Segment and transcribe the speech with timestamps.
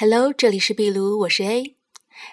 [0.00, 1.76] Hello，这里是壁炉，我是 A。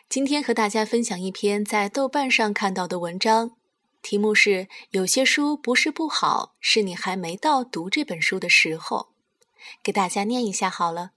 [0.07, 3.57] 今天和大家分享一篇在豆瓣上看到的文章，
[4.01, 9.09] 题目是“有些书不是不好，是你还没到读这本书的时候”。
[9.83, 11.11] 给大家念一下好了。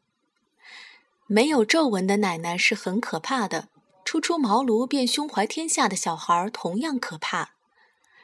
[1.29, 3.69] 没有皱纹的奶奶是很可怕的，
[4.05, 7.53] 初出茅庐便胸怀天下的小孩同样可怕。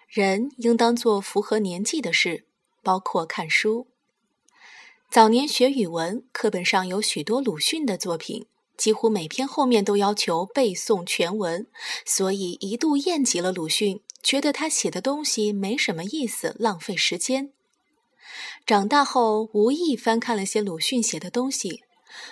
[0.08, 2.44] 人应当做符合年纪的事，
[2.82, 3.86] 包括看书。
[5.10, 8.44] 早年学语文，课本上有许多鲁迅的作品，
[8.76, 11.66] 几乎每篇后面都要求背诵全文，
[12.04, 17.52] 所以一度厌极了鲁迅，觉得他写的东西没什么意思，浪费时间。
[18.66, 21.84] 长大后，无意翻看了些鲁迅写的东西，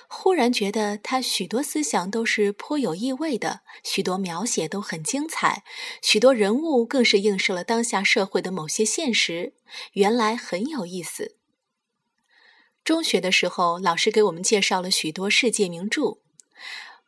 [0.06, 5.64] 忽然觉得他许多思想都是颇有意味的，许多描写都很精彩，
[6.02, 9.54] 许多人物更是映射了当下社会的某些现实，
[9.92, 11.36] 原来很有意思。
[12.84, 16.18] 中学的时候，老师给我们介绍了许多世界名著。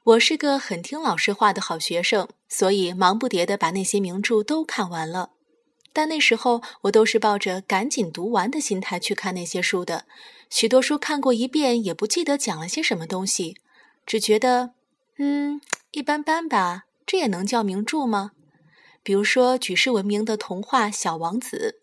[0.05, 5.33] 我是个很听老师话的好学生，所以忙不迭地把那些名著都看完了。
[5.93, 10.07] 但那时候我都是抱着赶紧读完的心态去看那些书的，
[10.49, 13.59] 许多书看过一遍也不记得讲了些什么东西，
[14.07, 14.71] 只觉得，
[15.19, 16.85] 嗯，一般般吧。
[17.05, 18.33] 这也能叫名著吗？
[19.03, 21.81] 比如说举世闻名的童话《小王子》。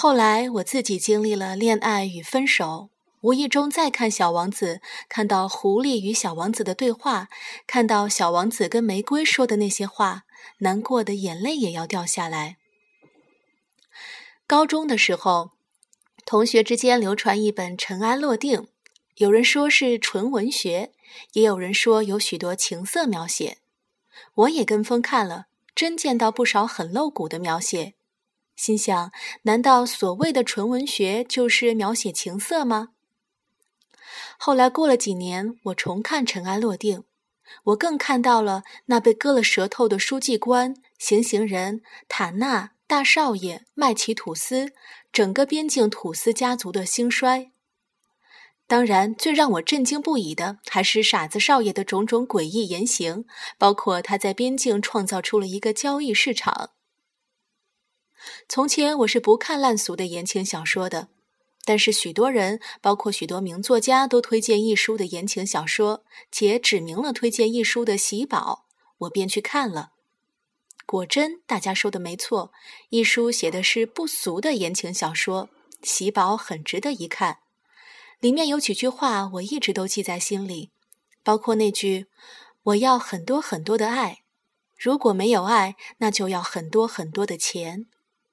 [0.00, 2.88] 后来我自己经历了恋爱与分手，
[3.22, 4.76] 无意中再看《小王子》，
[5.08, 7.28] 看到狐狸与小王子的对话，
[7.66, 10.22] 看到小王子跟玫瑰说的那些话，
[10.58, 12.58] 难过的眼泪也要掉下来。
[14.46, 15.50] 高中的时候，
[16.24, 18.60] 同学之间流传一本《尘埃落定》，
[19.16, 20.92] 有人说是纯文学，
[21.32, 23.58] 也有人说有许多情色描写，
[24.34, 27.94] 我也跟风看了，真见到不少很露骨的描写。
[28.58, 32.88] 心想：难道所谓的纯文学就是描写情色吗？
[34.36, 36.98] 后来过了几年，我重看《尘埃落定》，
[37.66, 44.72] 我更看到了那被割了舌头的书记官、行刑人、塔纳、大少爷、麦奇吐司，
[45.12, 47.52] 整个边境土司家族的兴衰。
[48.66, 53.24] 当然，最让我震惊不已的还是傻子少爷的种种诡异言行，
[53.56, 56.72] 包括他在边境创造出了一个交易市场。
[58.48, 61.08] 从前我是不看烂俗的言情小说的，
[61.64, 66.02] 但是许多人，包括许多名作家，都推荐一书的言情小说，
[66.32, 68.64] 且指明了推荐一书的喜宝，
[68.98, 69.92] 我便去看了。
[70.86, 72.50] 果真，大家说的没错，
[72.88, 75.50] 一书写的是不俗的言情小说，
[75.82, 77.40] 喜宝很值得一看。
[78.20, 80.70] 里面有几句话我一直都记在心里，
[81.22, 82.06] 包括那句
[82.64, 84.22] ：“我要很多很多的爱，
[84.76, 87.86] 如果没有爱，那就要很多很多的钱。”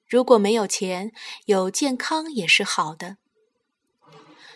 [0.08, 1.12] 如果没有钱，
[1.46, 3.16] 有健康也是好的。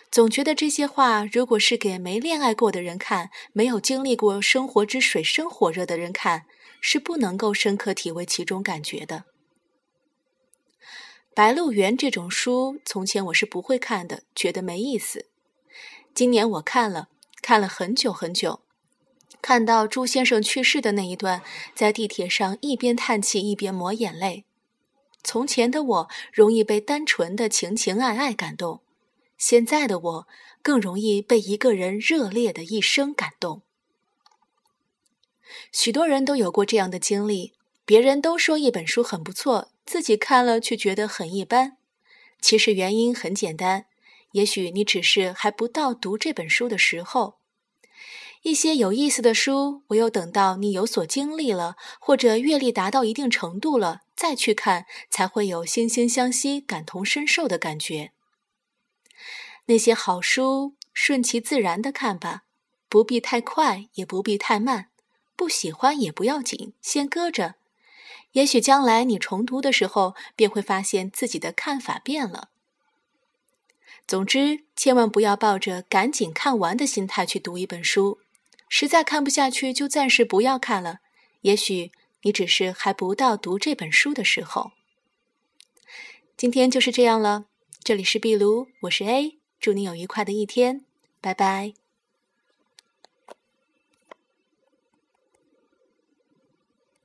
[0.09, 6.45] 总觉得这些话，如果是给没恋爱过的人看，没有经历过生活之水深火热的人看，
[6.81, 9.17] 是不能够深刻体味其中感觉的。
[11.33, 15.27] 《白鹿原》这种书，从前我是不会看的，觉得没意思。
[16.13, 17.07] 今年我看了，
[17.41, 18.59] 看了很久很久，
[19.41, 21.41] 看到朱先生去世的那一段，
[21.73, 24.43] 在地铁上一边叹气一边抹眼泪。
[25.23, 28.81] 从前的我容易被单纯的情情爱爱感动，
[29.37, 30.27] 现在的我
[30.61, 33.61] 更容易被一个人热烈的一生感动。
[35.71, 37.53] 许多人都有过这样的经历：
[37.85, 41.77] 别人都说一本书很不错，自己看了却觉得很一般。
[42.39, 43.85] 其实原因很简单，
[44.31, 47.35] 也许你只是还不到读这本书的时候。
[48.43, 58.11] 一些有意思的书，唯有等到你有所经历了，或者阅历达到一定程度了，再去看，才会有惺惺相惜、感同身受的感觉。
[59.65, 62.43] 那些好书，顺其自然的看吧，
[62.87, 64.91] 不必太快，也不必太慢，
[65.35, 67.55] 不喜欢也不要紧，先搁着。
[68.33, 72.49] 也许将来你重读的时候，便会发现自己的看法变了。
[74.05, 78.19] 总之，千万不要抱着赶紧看完的心态去读一本书。
[78.69, 80.99] 实在看不下去，就暂时不要看了。
[81.41, 81.91] 也许
[82.23, 84.71] 你只是还不到读这本书的时候。
[86.37, 87.45] 今天就是这样了。
[87.83, 90.85] 这里是壁炉，我是 A，祝你有愉快的一天，
[91.19, 91.73] 拜拜。